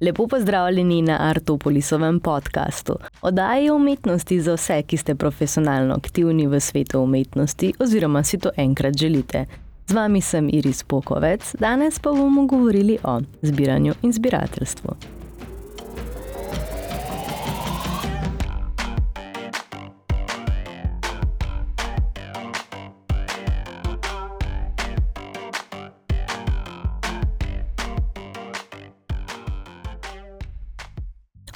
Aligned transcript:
Lepo 0.00 0.26
pozdravljeni 0.26 1.02
na 1.02 1.16
Artopolisovem 1.20 2.20
podkastu. 2.20 2.94
Oddaji 3.22 3.70
o 3.70 3.76
umetnosti 3.76 4.40
za 4.40 4.54
vse, 4.54 4.82
ki 4.82 4.96
ste 4.96 5.14
profesionalno 5.14 5.94
aktivni 5.94 6.46
v 6.46 6.60
svetu 6.60 7.00
umetnosti 7.00 7.72
oziroma 7.78 8.22
si 8.22 8.38
to 8.38 8.50
enkrat 8.56 8.94
želite. 8.96 9.44
Z 9.86 9.92
vami 9.92 10.20
sem 10.20 10.48
Iris 10.52 10.82
Pokovec, 10.82 11.54
danes 11.58 11.98
pa 11.98 12.10
bomo 12.10 12.46
govorili 12.46 12.98
o 13.04 13.20
zbiranju 13.42 13.94
in 14.02 14.12
zbirateljstvu. 14.12 15.17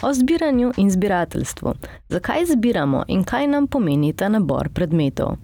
O 0.03 0.15
zbiranju 0.15 0.73
in 0.77 0.91
zbirateljstvu. 0.91 1.75
Zakaj 2.09 2.45
zbiramo 2.45 3.05
in 3.09 3.25
kaj 3.25 3.47
nam 3.47 3.67
pomeni 3.67 4.13
ta 4.13 4.29
nabor 4.29 4.69
predmetov? 4.69 5.37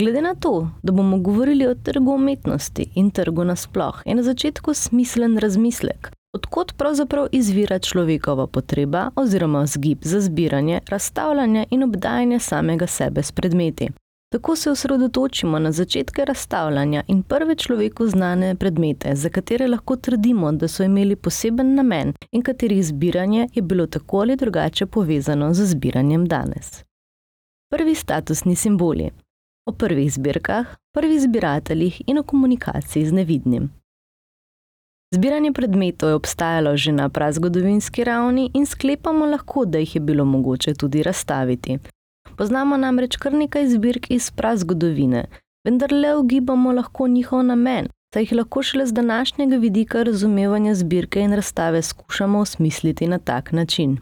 Glede 0.00 0.22
na 0.22 0.34
to, 0.34 0.68
da 0.82 0.92
bomo 0.92 1.18
govorili 1.18 1.66
o 1.66 1.74
trgu 1.74 2.14
umetnosti 2.14 2.86
in 2.94 3.10
trgu 3.10 3.44
nasploh, 3.44 4.02
je 4.04 4.14
na 4.14 4.22
začetku 4.22 4.74
smiselen 4.74 5.38
razmislek, 5.38 6.10
odkot 6.32 6.72
pravzaprav 6.76 7.26
izvira 7.32 7.78
človekova 7.78 8.46
potreba 8.46 9.10
oziroma 9.16 9.66
zgib 9.66 9.98
za 10.02 10.20
zbiranje, 10.20 10.80
razstavljanje 10.88 11.66
in 11.70 11.82
obdajanje 11.82 12.38
samega 12.38 12.86
sebe 12.86 13.22
s 13.22 13.32
predmeti. 13.32 13.88
Tako 14.32 14.56
se 14.56 14.70
osredotočimo 14.70 15.58
na 15.58 15.72
začetke 15.72 16.24
razstavljanja 16.24 17.02
in 17.08 17.22
prve 17.22 17.54
človeku 17.54 18.06
znane 18.06 18.54
predmete, 18.54 19.14
za 19.14 19.28
katere 19.28 19.66
lahko 19.66 19.96
trdimo, 19.96 20.52
da 20.52 20.68
so 20.68 20.82
imeli 20.82 21.16
poseben 21.16 21.74
namen 21.74 22.12
in 22.30 22.42
katerih 22.42 22.86
zbiranje 22.86 23.48
je 23.54 23.62
bilo 23.62 23.86
tako 23.86 24.20
ali 24.20 24.36
drugače 24.36 24.86
povezano 24.86 25.54
z 25.54 25.66
zbiranjem 25.66 26.26
danes. 26.26 26.84
Prvi 27.70 27.94
statusni 27.94 28.56
simboli. 28.56 29.10
O 29.66 29.72
prvih 29.72 30.12
zbirkah, 30.12 30.66
prvih 30.94 31.20
zbirateljih 31.20 32.02
in 32.06 32.18
o 32.18 32.22
komunikaciji 32.22 33.06
z 33.06 33.12
nevidnim. 33.12 33.70
Zbiranje 35.14 35.52
predmetov 35.52 36.08
je 36.08 36.14
obstajalo 36.14 36.76
že 36.76 36.92
na 36.92 37.08
prazgodovinski 37.08 38.04
ravni 38.04 38.50
in 38.54 38.66
sklepamo 38.66 39.26
lahko, 39.26 39.64
da 39.64 39.78
jih 39.78 39.94
je 39.94 40.00
bilo 40.00 40.24
mogoče 40.24 40.74
tudi 40.74 41.02
razstaviti. 41.02 41.78
Poznamo 42.36 42.76
namreč 42.76 43.16
kar 43.16 43.34
nekaj 43.34 43.66
zbirk 43.68 44.10
iz 44.10 44.30
prazgodovine, 44.30 45.24
vendar 45.64 45.92
le 45.92 46.16
ugibamo 46.16 46.72
lahko 46.72 47.08
njihov 47.08 47.42
namen, 47.44 47.88
saj 48.14 48.22
jih 48.22 48.32
lahko 48.32 48.62
šele 48.62 48.86
z 48.86 48.92
današnjega 48.92 49.56
vidika 49.56 50.02
razumevanja 50.02 50.74
zbirke 50.74 51.20
in 51.20 51.32
razstave 51.32 51.82
skušamo 51.82 52.38
osmisliti 52.38 53.06
na 53.06 53.18
tak 53.18 53.52
način. 53.52 53.98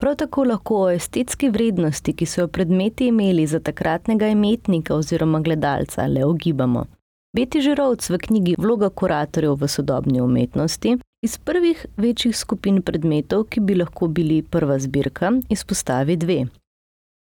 Prav 0.00 0.16
tako 0.16 0.44
lahko 0.44 0.76
o 0.82 0.90
estetski 0.90 1.48
vrednosti, 1.48 2.12
ki 2.12 2.26
so 2.26 2.40
jo 2.40 2.48
predmeti 2.48 3.06
imeli 3.06 3.46
za 3.46 3.60
takratnega 3.60 4.28
imetnika 4.28 4.94
oziroma 4.94 5.40
gledalca, 5.40 6.06
le 6.06 6.24
ugibamo. 6.24 6.84
Beti 7.36 7.60
Žirovc 7.60 8.10
v 8.10 8.18
knjigi 8.18 8.54
Vloga 8.58 8.88
kuratorjev 8.90 9.54
v 9.60 9.68
sodobni 9.68 10.20
umetnosti 10.20 10.96
iz 11.22 11.38
prvih 11.38 11.86
večjih 11.96 12.36
skupin 12.36 12.82
predmetov, 12.82 13.44
ki 13.44 13.60
bi 13.60 13.74
lahko 13.74 14.08
bili 14.08 14.42
prva 14.42 14.78
zbirka, 14.78 15.32
izpostavi 15.48 16.16
dve. 16.16 16.46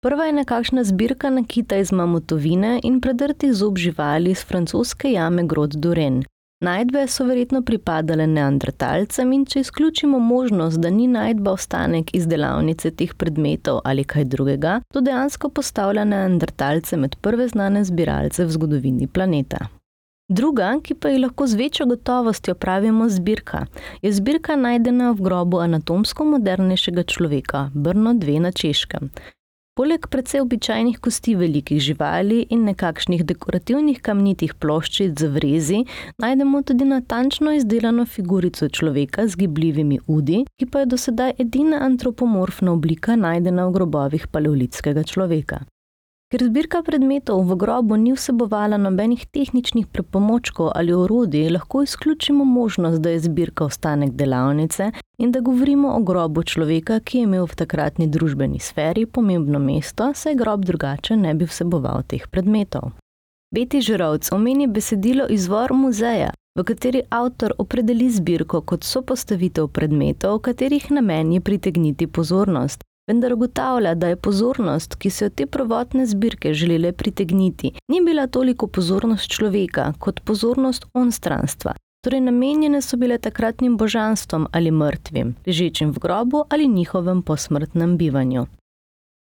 Prva 0.05 0.25
je 0.25 0.33
nekakšna 0.33 0.85
zbirka 0.85 1.31
nakita 1.31 1.77
iz 1.77 1.93
mamutovine 1.93 2.81
in 2.83 3.01
predrtih 3.01 3.53
zob 3.53 3.79
živali 3.79 4.31
iz 4.31 4.45
francoske 4.45 5.13
jame 5.13 5.43
Grod 5.47 5.75
Duren. 5.75 6.25
Najdbe 6.61 7.07
so 7.09 7.25
verjetno 7.25 7.63
pripadale 7.63 8.27
neandertalcem 8.27 9.33
in 9.33 9.47
če 9.47 9.61
izključimo 9.61 10.19
možnost, 10.19 10.81
da 10.81 10.91
ni 10.91 11.07
najdba 11.07 11.55
ostanek 11.57 12.13
iz 12.15 12.27
delavnice 12.27 12.91
teh 12.91 13.15
predmetov 13.15 13.81
ali 13.85 14.05
kaj 14.05 14.25
drugega, 14.25 14.75
to 14.93 15.01
dejansko 15.01 15.49
postavlja 15.49 16.05
neandertalce 16.05 16.97
med 16.97 17.17
prve 17.21 17.49
znane 17.49 17.85
zbiralce 17.85 18.45
v 18.45 18.51
zgodovini 18.59 19.07
planeta. 19.07 19.63
Druga, 20.29 20.75
ki 20.83 20.95
pa 20.95 21.15
ji 21.15 21.23
lahko 21.23 21.47
z 21.47 21.55
večjo 21.55 21.87
gotovostjo 21.87 22.55
pravimo 22.55 23.09
zbirka, 23.09 23.65
je 24.03 24.13
zbirka 24.13 24.57
najdena 24.57 25.15
v 25.17 25.25
grobu 25.31 25.65
anatomsko 25.65 26.25
modernejšega 26.25 27.03
človeka, 27.03 27.71
Brno 27.75 28.13
2 28.13 28.39
na 28.41 28.53
Češkem. 28.53 29.09
Poleg 29.75 30.07
precej 30.07 30.41
običajnih 30.41 30.99
kosti 31.03 31.33
velikih 31.35 31.81
živali 31.83 32.45
in 32.55 32.61
nekakšnih 32.69 33.25
dekorativnih 33.27 33.99
kamnitih 34.07 34.55
ploščic 34.63 35.19
z 35.19 35.31
vrezi, 35.35 35.81
najdemo 36.23 36.61
tudi 36.63 36.87
natančno 36.87 37.57
izdelano 37.59 38.07
figurico 38.07 38.69
človeka 38.69 39.27
z 39.27 39.43
gibljivimi 39.43 39.99
udi, 40.07 40.45
ki 40.59 40.71
pa 40.71 40.85
je 40.85 40.93
do 40.95 41.03
sedaj 41.09 41.35
edina 41.43 41.83
antropomorfna 41.91 42.71
oblika 42.71 43.19
najdena 43.19 43.67
v 43.67 43.75
grobovih 43.81 44.31
paleolitskega 44.31 45.03
človeka. 45.03 45.65
Ker 46.35 46.43
zbirka 46.51 46.81
predmetov 46.83 47.45
v 47.47 47.55
grobu 47.55 47.95
ni 47.95 48.11
vsebovala 48.11 48.75
nobenih 48.75 49.21
tehničnih 49.31 49.87
prepomočkov 49.87 50.73
ali 50.75 50.91
orodij, 50.91 51.47
lahko 51.55 51.83
izključimo 51.87 52.45
možnost, 52.45 52.99
da 53.01 53.11
je 53.11 53.21
zbirka 53.23 53.65
ostanek 53.65 54.11
delavnice 54.19 54.91
in 55.19 55.31
da 55.33 55.41
govorimo 55.41 55.93
o 55.95 56.01
grobu 56.03 56.43
človeka, 56.43 56.99
ki 57.01 57.19
je 57.19 57.23
imel 57.23 57.47
v 57.47 57.55
takratni 57.55 58.09
družbeni 58.11 58.59
sferi 58.59 59.07
pomembno 59.07 59.59
mesto, 59.59 60.11
saj 60.15 60.35
grob 60.35 60.65
drugače 60.65 61.17
ne 61.17 61.35
bi 61.35 61.47
vseboval 61.47 62.03
teh 62.03 62.27
predmetov. 62.27 62.91
Beti 63.55 63.81
Žirovc 63.81 64.33
omeni 64.33 64.67
besedilo 64.67 65.29
izvor 65.31 65.71
muzeja, 65.73 66.33
v 66.59 66.65
kateri 66.67 67.05
avtor 67.11 67.55
opredeli 67.59 68.11
zbirko 68.11 68.61
kot 68.61 68.83
sopostavitev 68.83 69.71
predmetov, 69.71 70.43
katerih 70.43 70.91
namen 70.91 71.33
je 71.33 71.41
pritegniti 71.41 72.07
pozornost, 72.07 72.83
vendar 73.07 73.33
ugotavlja, 73.33 73.95
da 73.95 74.09
je 74.09 74.17
pozornost, 74.17 74.95
ki 74.95 75.11
so 75.11 75.25
jo 75.25 75.31
te 75.31 75.47
prvotne 75.47 76.07
zbirke 76.07 76.55
želele 76.55 76.93
pritegniti, 76.93 77.73
ni 77.89 78.01
bila 78.01 78.27
toliko 78.27 78.67
pozornost 78.67 79.31
človeka 79.31 79.93
kot 79.99 80.21
pozornost 80.21 80.87
onstranstva. 80.95 81.75
Torej, 82.05 82.21
namenjene 82.21 82.83
so 82.83 82.97
bile 82.97 83.19
takratnim 83.19 83.77
božanstvom 83.77 84.47
ali 84.53 84.71
mrtvim, 84.71 85.35
ležečim 85.47 85.91
v 85.91 85.99
grobu 85.99 86.45
ali 86.49 86.69
njihovem 86.69 87.23
posmrtnem 87.23 87.97
bivanju. 87.97 88.47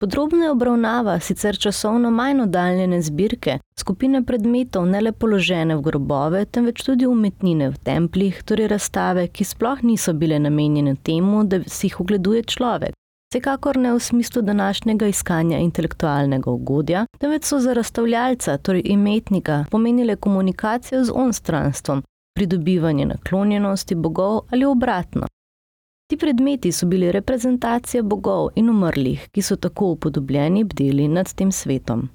Podrobno 0.00 0.44
je 0.44 0.50
obravnava 0.50 1.20
sicer 1.20 1.58
časovno 1.58 2.10
manj 2.10 2.42
oddaljene 2.42 2.98
zbirke, 3.02 3.58
skupine 3.80 4.20
predmetov 4.24 4.86
ne 4.86 5.00
le 5.00 5.12
položene 5.12 5.76
v 5.76 5.80
grobove, 5.82 6.44
temveč 6.44 6.82
tudi 6.84 7.06
umetnine 7.06 7.70
v 7.70 7.78
templjih, 7.84 8.42
torej 8.44 8.68
razstave, 8.68 9.24
ki 9.28 9.44
sploh 9.44 9.80
niso 9.82 10.12
bile 10.12 10.38
namenjene 10.38 10.94
temu, 11.02 11.44
da 11.44 11.62
si 11.66 11.86
jih 11.86 12.00
ogleduje 12.00 12.42
človek, 12.42 12.92
Vsekakor 13.36 13.76
ne 13.76 13.92
v 13.92 14.00
smislu 14.00 14.42
današnjega 14.42 15.06
iskanja 15.06 15.58
intelektualnega 15.58 16.50
ugodja, 16.50 17.06
temveč 17.18 17.44
so 17.44 17.58
za 17.58 17.72
razstavljalca, 17.72 18.58
torej 18.58 18.82
imetnika, 18.84 19.64
pomenile 19.70 20.16
komunikacijo 20.16 21.04
z 21.04 21.12
onstranstvom, 21.14 22.02
pridobivanje 22.36 23.06
naklonjenosti 23.06 23.94
bogov 23.94 24.40
ali 24.50 24.64
obratno. 24.64 25.26
Ti 26.10 26.16
predmeti 26.16 26.72
so 26.72 26.86
bili 26.86 27.12
reprezentacije 27.12 28.02
bogov 28.02 28.48
in 28.54 28.70
umrlih, 28.70 29.28
ki 29.30 29.42
so 29.42 29.56
tako 29.56 29.86
upodobljeni 29.86 30.64
bdeli 30.64 31.08
nad 31.08 31.34
tem 31.34 31.52
svetom. 31.52 32.08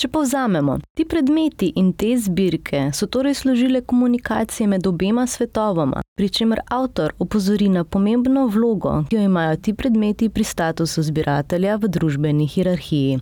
Če 0.00 0.08
povzamemo, 0.08 0.78
ti 0.96 1.04
predmeti 1.04 1.72
in 1.76 1.92
te 1.92 2.12
zbirke 2.18 2.90
so 2.92 3.06
torej 3.06 3.34
služile 3.34 3.80
komunikacije 3.80 4.66
med 4.66 4.86
obema 4.86 5.26
svetovoma, 5.26 6.02
pri 6.18 6.28
čemer 6.28 6.60
avtor 6.66 7.12
opozori 7.18 7.68
na 7.68 7.84
pomembno 7.84 8.46
vlogo, 8.46 9.04
ki 9.08 9.16
jo 9.16 9.22
imajo 9.22 9.56
ti 9.56 9.74
predmeti 9.74 10.28
pri 10.28 10.44
statusu 10.44 11.02
zbiratelja 11.02 11.76
v 11.76 11.88
družbeni 11.88 12.46
hierarhiji. 12.46 13.20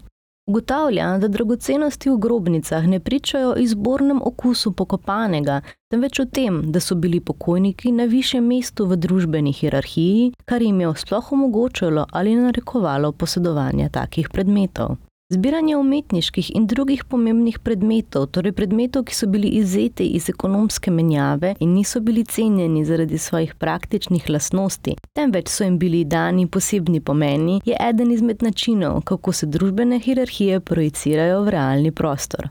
Ugotavlja, 0.48 1.18
da 1.18 1.28
dragocenosti 1.28 2.10
v 2.10 2.16
grobnicah 2.16 2.86
ne 2.86 3.00
pričajo 3.00 3.50
o 3.50 3.56
izbornem 3.58 4.22
okusu 4.24 4.72
pokopanega, 4.72 5.60
temveč 5.90 6.20
o 6.20 6.24
tem, 6.24 6.62
da 6.72 6.80
so 6.80 6.94
bili 6.94 7.20
pokojniki 7.20 7.92
na 7.92 8.04
višjem 8.04 8.46
mestu 8.46 8.86
v 8.86 8.96
družbeni 8.96 9.52
hierarhiji, 9.52 10.32
kar 10.48 10.62
jim 10.62 10.80
je 10.80 10.94
sploh 10.96 11.32
omogočalo 11.32 12.06
ali 12.12 12.34
narekovalo 12.34 13.12
posedovanje 13.12 13.90
takih 13.92 14.32
predmetov. 14.32 14.96
Zbiranje 15.28 15.76
umetniških 15.76 16.50
in 16.54 16.66
drugih 16.70 17.00
pomembnih 17.04 17.58
predmetov, 17.58 18.28
torej 18.30 18.52
predmetov, 18.54 19.02
ki 19.08 19.14
so 19.14 19.26
bili 19.26 19.48
izzeti 19.58 20.04
iz 20.14 20.28
ekonomske 20.30 20.90
menjave 20.94 21.56
in 21.58 21.72
niso 21.74 22.00
bili 22.00 22.22
cenjeni 22.24 22.84
zaradi 22.84 23.18
svojih 23.18 23.54
praktičnih 23.54 24.30
lastnosti, 24.30 24.94
temveč 25.18 25.48
so 25.48 25.64
jim 25.64 25.78
bili 25.78 26.04
dani 26.04 26.46
posebni 26.46 27.00
pomeni, 27.00 27.60
je 27.64 27.76
eden 27.88 28.12
izmed 28.12 28.42
načinov, 28.42 29.00
kako 29.00 29.32
se 29.32 29.46
družbene 29.46 29.98
hierarhije 29.98 30.60
projicirajo 30.60 31.42
v 31.42 31.50
realni 31.58 31.90
prostor. 31.92 32.48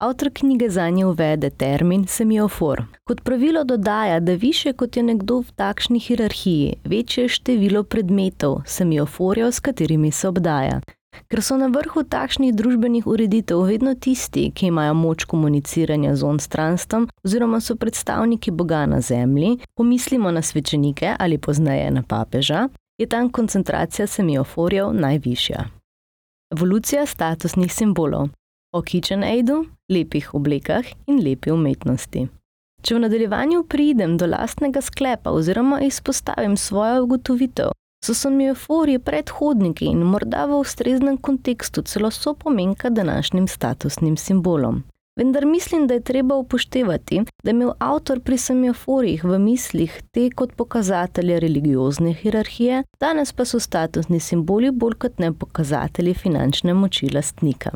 Avtor 0.00 0.30
knjige 0.32 0.70
za 0.70 0.90
nje 0.90 1.06
uvede 1.06 1.50
termin 1.50 2.06
semiofor. 2.06 2.82
Kot 3.04 3.20
pravilo 3.24 3.64
dodaja, 3.64 4.20
da 4.20 4.32
više 4.32 4.72
kot 4.72 4.96
je 4.96 5.02
nekdo 5.02 5.40
v 5.40 5.52
takšni 5.56 5.98
hierarhiji, 5.98 6.74
večje 6.84 7.28
število 7.28 7.82
predmetov, 7.82 8.62
semioforjev, 8.66 9.52
s 9.52 9.60
katerimi 9.60 10.10
se 10.10 10.28
obdaja. 10.28 10.80
Ker 11.28 11.42
so 11.42 11.56
na 11.56 11.66
vrhu 11.66 12.02
takšnih 12.02 12.54
družbenih 12.54 13.06
ureditev 13.06 13.62
vedno 13.66 13.94
tisti, 13.94 14.50
ki 14.54 14.70
imajo 14.70 14.94
moč 14.94 15.24
komuniciranja 15.24 16.14
z 16.16 16.24
onstranstvom 16.24 17.08
oziroma 17.24 17.60
so 17.60 17.76
predstavniki 17.76 18.50
Boga 18.50 18.86
na 18.86 19.00
zemlji, 19.00 19.58
pomislimo 19.74 20.30
na 20.30 20.42
svečenike 20.42 21.14
ali 21.18 21.38
pozneje 21.38 21.90
na 21.90 22.02
papeža, 22.02 22.68
je 22.98 23.06
tam 23.06 23.30
koncentracija 23.30 24.06
semioforjev 24.06 24.92
najvišja. 24.92 25.64
Evolucija 26.52 27.06
statusnih 27.06 27.74
simbolov. 27.74 28.28
O 28.72 28.82
kitchen 28.82 29.22
aidu, 29.22 29.64
lepih 29.88 30.34
oblekah 30.34 30.84
in 31.06 31.22
lepi 31.24 31.50
umetnosti. 31.50 32.28
Če 32.82 32.94
v 32.94 33.02
nadaljevanju 33.02 33.64
pridem 33.66 34.16
do 34.20 34.26
lastnega 34.30 34.80
sklepa 34.84 35.32
oziroma 35.34 35.80
izpostavim 35.82 36.56
svojo 36.56 37.02
ugotovitev, 37.04 37.72
so 38.04 38.14
semioforji 38.14 38.98
predhodniki 38.98 39.84
in 39.84 40.04
morda 40.04 40.44
v 40.46 40.60
ustreznem 40.60 41.16
kontekstu 41.16 41.82
celo 41.82 42.10
so 42.10 42.34
pomenka 42.34 42.90
današnjim 42.90 43.48
statusnim 43.48 44.16
simbolom. 44.16 44.82
Vendar 45.18 45.46
mislim, 45.46 45.86
da 45.86 45.94
je 45.94 46.00
treba 46.00 46.36
upoštevati, 46.36 47.20
da 47.42 47.50
je 47.50 47.54
imel 47.54 47.72
avtor 47.78 48.20
pri 48.20 48.38
semioforjih 48.38 49.24
v 49.24 49.38
mislih 49.38 50.02
te 50.12 50.30
kot 50.30 50.52
pokazatelje 50.56 51.40
religiozne 51.40 52.12
hierarhije, 52.12 52.82
danes 53.00 53.32
pa 53.32 53.44
so 53.44 53.60
statusni 53.60 54.20
simboli 54.20 54.70
bolj 54.70 54.94
kot 54.94 55.18
ne 55.18 55.32
pokazatelji 55.32 56.14
finančne 56.14 56.74
moči 56.74 57.10
lastnika. 57.14 57.70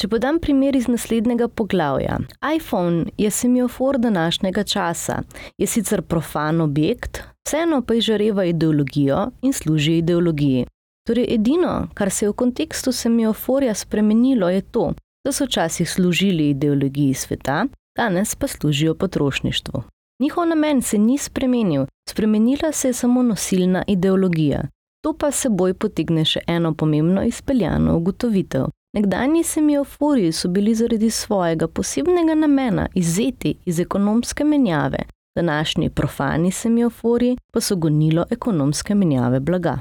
Če 0.00 0.08
podam 0.08 0.38
primer 0.42 0.76
iz 0.76 0.88
naslednjega 0.88 1.48
poglavja. 1.48 2.18
iPhone 2.56 3.04
je 3.18 3.30
semiofor 3.30 3.98
današnjega 3.98 4.64
časa, 4.64 5.22
je 5.58 5.66
sicer 5.66 6.02
profan 6.02 6.60
objekt, 6.60 7.22
vseeno 7.46 7.82
pa 7.82 7.94
izžareva 7.94 8.44
ideologijo 8.44 9.30
in 9.42 9.52
služi 9.52 9.98
ideologiji. 9.98 10.66
Torej, 11.06 11.26
edino, 11.34 11.88
kar 11.94 12.10
se 12.10 12.24
je 12.24 12.28
v 12.30 12.32
kontekstu 12.32 12.92
semioforja 12.92 13.74
spremenilo, 13.74 14.48
je 14.48 14.60
to, 14.60 14.92
da 15.24 15.32
so 15.32 15.44
včasih 15.44 15.90
služili 15.90 16.50
ideologiji 16.50 17.14
sveta, 17.14 17.66
danes 17.96 18.34
pa 18.34 18.46
služijo 18.46 18.94
potrošništvu. 18.94 19.82
Njihov 20.20 20.46
namen 20.46 20.82
se 20.82 20.98
ni 20.98 21.18
spremenil, 21.18 21.86
spremenila 22.10 22.72
se 22.72 22.88
je 22.88 22.92
samo 22.92 23.22
nosilna 23.22 23.84
ideologija. 23.86 24.62
To 25.02 25.12
pa 25.12 25.30
seboj 25.30 25.74
potegne 25.74 26.24
še 26.24 26.40
eno 26.46 26.74
pomembno 26.74 27.22
izpeljano 27.22 27.96
ugotovitev. 27.96 28.64
Nekdanji 28.94 29.42
semioforiji 29.42 30.32
so 30.32 30.48
bili 30.48 30.74
zaradi 30.74 31.10
svojega 31.10 31.68
posebnega 31.68 32.34
namena 32.34 32.88
izzeti 32.94 33.56
iz 33.64 33.80
ekonomske 33.80 34.44
menjave, 34.44 34.98
današnji 35.36 35.90
profani 35.90 36.50
semioforiji 36.50 37.36
pa 37.52 37.60
so 37.60 37.76
gonilo 37.76 38.24
ekonomske 38.30 38.94
menjave 38.94 39.40
blaga. 39.40 39.78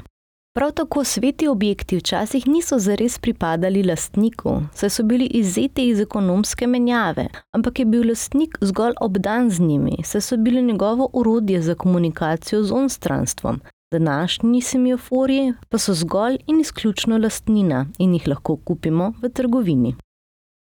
Prav 0.56 0.72
tako 0.72 1.04
sveti 1.04 1.48
objekti 1.48 1.98
včasih 1.98 2.48
niso 2.48 2.80
zares 2.80 3.20
pripadali 3.20 3.84
lastniku, 3.84 4.62
saj 4.74 4.90
so 4.90 5.04
bili 5.04 5.26
izzeti 5.26 5.88
iz 5.90 6.00
ekonomske 6.00 6.68
menjave, 6.68 7.28
ampak 7.52 7.80
je 7.80 7.86
bil 7.86 8.10
lastnik 8.10 8.58
zgolj 8.62 8.94
obdan 9.02 9.50
z 9.50 9.60
njimi, 9.60 9.98
saj 10.04 10.22
so 10.22 10.38
bili 10.38 10.62
njegovo 10.62 11.10
urodje 11.14 11.62
za 11.62 11.76
komunikacijo 11.76 12.64
z 12.64 12.72
onstranstvom, 12.72 13.62
Današnji 13.94 14.62
semioforji 14.62 15.54
pa 15.70 15.78
so 15.78 15.94
zgolj 15.94 16.38
in 16.48 16.60
izključno 16.60 17.18
lastnina 17.18 17.86
in 17.98 18.14
jih 18.14 18.28
lahko 18.28 18.56
kupimo 18.56 19.14
v 19.22 19.30
trgovini. 19.30 19.96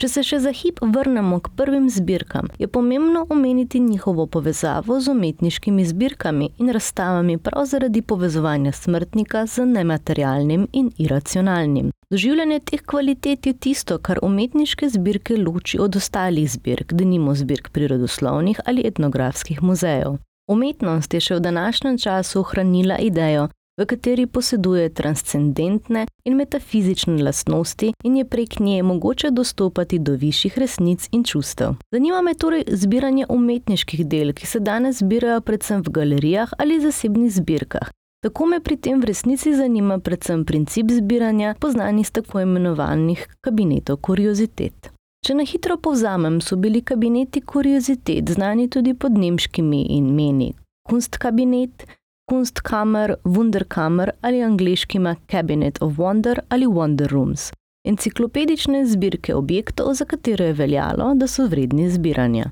Če 0.03 0.09
se 0.11 0.23
še 0.27 0.39
za 0.43 0.51
hip 0.51 0.81
vrnemo 0.83 1.37
k 1.39 1.53
prvim 1.55 1.85
zbirkam, 1.87 2.49
je 2.59 2.67
pomembno 2.67 3.21
omeniti 3.31 3.79
njihovo 3.81 4.25
povezavo 4.27 4.97
z 5.01 5.13
umetniškimi 5.13 5.85
zbirkami 5.87 6.49
in 6.59 6.73
razstavami 6.75 7.37
prav 7.39 7.69
zaradi 7.71 8.03
povezovanja 8.03 8.73
smrtnika 8.73 9.45
z 9.47 9.67
nematerialnim 9.67 10.67
in 10.73 10.91
iracionalnim. 10.99 11.93
Doživljanje 12.11 12.59
teh 12.59 12.83
kvalitet 12.83 13.47
je 13.47 13.53
tisto, 13.53 14.01
kar 14.03 14.19
umetniške 14.23 14.89
zbirke 14.89 15.39
loči 15.39 15.79
od 15.79 15.97
ostalih 15.97 16.51
zbirk, 16.51 16.99
denimo 16.99 17.35
zbirk 17.39 17.71
prirodoslovnih 17.71 18.61
ali 18.67 18.83
etnografskih 18.87 19.63
muzejev. 19.63 20.19
Umetnost 20.51 21.15
je 21.15 21.21
še 21.21 21.39
v 21.39 21.47
današnjem 21.47 21.99
času 21.99 22.41
ohranila 22.43 22.99
idejo, 22.99 23.49
v 23.81 23.87
kateri 23.87 24.27
poseduje 24.27 24.89
transcendentne 24.89 26.07
in 26.25 26.37
metafizične 26.37 27.23
lastnosti 27.23 27.93
in 28.05 28.17
je 28.17 28.25
prek 28.25 28.61
nje 28.61 28.83
mogoče 28.83 29.31
dostopati 29.31 29.99
do 29.99 30.13
višjih 30.13 30.59
resnic 30.59 31.09
in 31.13 31.25
čustev. 31.25 31.75
Zanima 31.93 32.23
me 32.23 32.35
torej 32.35 32.65
zbiranje 32.69 33.27
umetniških 33.29 34.07
del, 34.07 34.33
ki 34.33 34.47
se 34.47 34.61
danes 34.61 34.99
zbirajo 34.99 35.41
predvsem 35.41 35.83
v 35.83 35.91
galerijah 35.91 36.53
ali 36.59 36.81
zasebnih 36.81 37.33
zbirkah. 37.33 37.91
Tako 38.23 38.47
me 38.47 38.61
pri 38.61 38.77
tem 38.77 39.01
v 39.01 39.05
resnici 39.05 39.55
zanima 39.57 39.99
predvsem 39.99 40.45
princip 40.45 40.91
zbiranja, 40.91 41.55
poznani 41.61 42.05
s 42.05 42.11
tako 42.11 42.41
imenovanih 42.41 43.27
kabinetov 43.41 43.97
kuriozitet. 43.97 44.93
Če 45.27 45.35
na 45.35 45.45
hitro 45.47 45.77
povzamem, 45.77 46.41
so 46.41 46.57
bili 46.57 46.83
kabineti 46.83 47.41
kuriozitet 47.41 48.31
znani 48.31 48.69
tudi 48.69 48.95
pod 48.95 49.19
nemškimi 49.19 49.83
imeni 49.97 50.53
Kunstkabinet, 50.89 51.87
Kunstkammer, 52.33 53.15
Wunderkammer 53.25 54.11
ali 54.21 54.43
angliškima 54.43 55.17
Cabinet 55.31 55.83
of 55.83 55.99
Wonder 55.99 56.39
ali 56.49 56.67
Wonder 56.67 57.09
Rooms. 57.09 57.53
Enciklopedične 57.85 58.87
zbirke 58.87 59.35
objektov, 59.35 59.95
za 59.95 60.05
katere 60.05 60.45
je 60.45 60.53
veljalo, 60.53 61.15
da 61.15 61.27
so 61.27 61.47
vredni 61.47 61.91
zbiranja. 61.91 62.45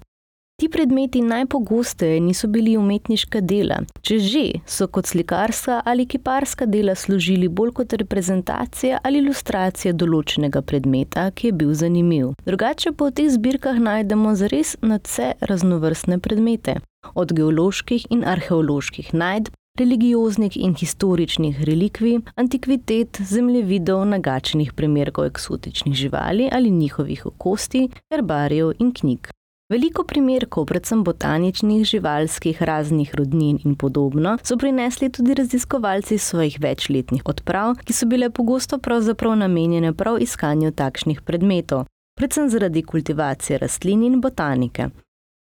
Ti 0.61 0.69
predmeti 0.69 1.23
najpogosteje 1.23 2.21
niso 2.21 2.49
bili 2.49 2.77
umetniška 2.77 3.41
dela, 3.41 3.79
če 4.03 4.19
že 4.19 4.43
so 4.67 4.87
kot 4.87 5.07
slikarska 5.07 5.81
ali 5.85 6.07
kiparska 6.07 6.67
dela 6.67 6.95
služili 6.95 7.49
bolj 7.49 7.73
kot 7.73 7.93
reprezentacija 7.93 8.99
ali 9.05 9.19
ilustracija 9.19 9.93
določenega 9.93 10.61
predmeta, 10.61 11.31
ki 11.31 11.47
je 11.47 11.53
bil 11.53 11.73
zanimiv. 11.75 12.35
Drugače 12.45 12.93
pa 12.93 13.09
v 13.09 13.17
teh 13.17 13.31
zbirkah 13.33 13.81
najdemo 13.81 14.35
zares 14.37 14.77
nadse 14.83 15.33
raznovrstne 15.41 16.19
predmete, 16.19 16.77
od 17.15 17.33
geoloških 17.33 18.07
in 18.11 18.29
arheoloških 18.29 19.15
najdb. 19.15 19.57
Religioznih 19.79 20.57
in 20.57 20.75
historičnih 20.75 21.61
relikvij, 21.65 22.19
antikvitet, 22.37 23.21
zemljevidov, 23.23 24.05
nagačenih 24.05 24.73
primerkov 24.73 25.25
eksotičnih 25.25 25.95
živali 25.95 26.49
ali 26.53 26.71
njihovih 26.71 27.27
okosti, 27.27 27.89
herbarijev 28.13 28.73
in 28.79 28.93
knjig. 28.93 29.29
Veliko 29.71 30.03
primerkov, 30.05 30.65
predvsem 30.67 31.05
botaničnih, 31.05 31.85
živalskih, 31.87 32.63
raznih 32.63 33.15
rodnin 33.15 33.61
in 33.65 33.75
podobno, 33.75 34.37
so 34.43 34.57
prinesli 34.59 35.09
tudi 35.09 35.35
raziskovalci 35.35 36.19
svojih 36.19 36.57
večletnih 36.61 37.23
odprav, 37.25 37.77
ki 37.85 37.93
so 37.93 38.07
bile 38.07 38.31
pogosto 38.31 38.79
pravzaprav 38.79 39.37
namenjene 39.37 39.93
prav 39.93 40.19
iskanju 40.19 40.73
takšnih 40.73 41.23
predmetov, 41.23 41.85
predvsem 42.19 42.51
zaradi 42.51 42.83
kultivacije 42.83 43.59
rastlin 43.59 44.03
in 44.03 44.21
botanike. 44.21 44.91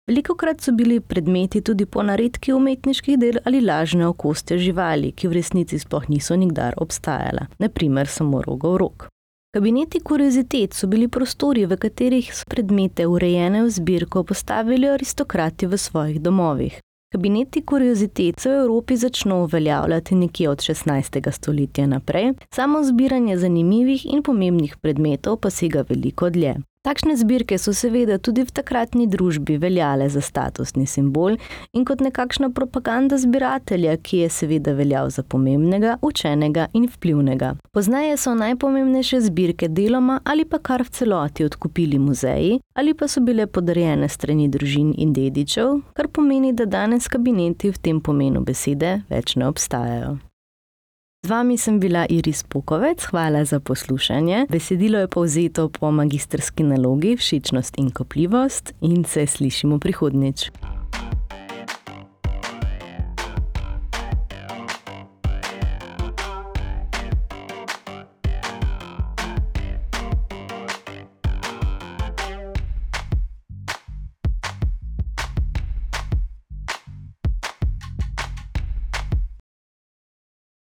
Veliko 0.09 0.33
krat 0.35 0.61
so 0.61 0.71
bili 0.71 1.00
predmeti 1.00 1.61
tudi 1.61 1.85
po 1.85 2.01
naredki 2.03 2.53
umetniških 2.53 3.17
del 3.21 3.35
ali 3.45 3.59
lažne 3.61 4.07
okoste 4.07 4.56
živali, 4.57 5.11
ki 5.11 5.27
v 5.29 5.35
resnici 5.38 5.78
sploh 5.80 6.07
niso 6.09 6.33
nikdar 6.35 6.73
obstajala, 6.81 7.44
naprimer 7.61 8.09
samo 8.09 8.42
rogov 8.42 8.78
rok. 8.81 9.06
Kabineti 9.54 9.99
kuriozitet 9.99 10.73
so 10.73 10.89
bili 10.89 11.07
prostori, 11.07 11.68
v 11.69 11.78
katerih 11.78 12.31
so 12.33 12.49
predmete 12.49 13.06
urejene 13.06 13.61
v 13.68 13.69
zbirko 13.69 14.23
postavili 14.23 14.89
aristokrati 14.89 15.69
v 15.69 15.78
svojih 15.78 16.18
domovih. 16.21 16.80
Kabineti 17.13 17.61
kuriozitet 17.61 18.39
se 18.39 18.49
v 18.49 18.63
Evropi 18.63 18.97
začno 18.97 19.44
uveljavljati 19.44 20.16
nekje 20.16 20.49
od 20.49 20.57
16. 20.57 21.31
stoletja 21.31 21.85
naprej, 21.87 22.33
samo 22.56 22.81
zbiranje 22.83 23.37
zanimivih 23.37 24.06
in 24.06 24.23
pomembnih 24.23 24.78
predmetov 24.81 25.37
pa 25.37 25.49
sega 25.49 25.85
veliko 25.89 26.30
dlje. 26.30 26.56
Takšne 26.90 27.14
zbirke 27.22 27.58
so 27.62 27.69
seveda 27.69 28.16
tudi 28.18 28.42
v 28.42 28.50
takratni 28.50 29.04
družbi 29.06 29.60
veljale 29.62 30.08
za 30.10 30.24
statusni 30.26 30.88
simbol 30.90 31.36
in 31.69 31.84
kot 31.86 32.00
nekakšna 32.02 32.48
propaganda 32.50 33.19
zbiratelja, 33.22 33.94
ki 34.02 34.24
je 34.24 34.30
seveda 34.34 34.74
veljal 34.74 35.12
za 35.14 35.22
pomembnega, 35.22 36.00
učenega 36.02 36.66
in 36.74 36.88
vplivnega. 36.90 37.52
Poznaje 37.78 38.16
so 38.18 38.34
najpomembnejše 38.34 39.19
zbirke 39.28 39.69
deloma 39.69 40.18
ali 40.26 40.48
pa 40.50 40.58
kar 40.58 40.81
v 40.81 40.90
celoti 40.90 41.46
odkupili 41.46 42.00
muzeji 42.02 42.58
ali 42.74 42.96
pa 42.98 43.08
so 43.08 43.22
bile 43.22 43.46
podarjene 43.46 44.10
strani 44.10 44.48
družin 44.50 44.96
in 44.98 45.14
dedičev, 45.14 45.84
kar 45.94 46.10
pomeni, 46.10 46.56
da 46.58 46.66
danes 46.66 47.06
kabineti 47.08 47.69
v 47.69 47.78
tem 47.78 48.02
pomenu 48.02 48.42
besede 48.42 49.04
več 49.14 49.36
ne 49.36 49.46
obstajajo. 49.46 50.18
Z 51.19 51.30
vami 51.30 51.57
sem 51.57 51.80
bila 51.80 52.06
Iris 52.07 52.44
Pokovec, 52.47 53.04
hvala 53.11 53.45
za 53.45 53.59
poslušanje. 53.59 54.45
Besedilo 54.49 54.99
je 54.99 55.07
povzeto 55.07 55.69
po 55.69 55.92
magistrski 55.92 56.64
nalogi 56.64 57.18
Všečnost 57.18 57.78
in 57.78 57.92
kopljivost 57.92 58.73
in 58.81 59.04
se 59.04 59.28
slišimo 59.28 59.80
prihodnjič. 59.80 60.52